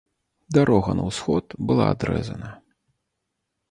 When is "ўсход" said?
1.11-1.45